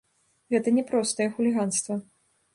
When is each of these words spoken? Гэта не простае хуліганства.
Гэта 0.55 0.73
не 0.77 0.83
простае 0.89 1.29
хуліганства. 1.37 2.01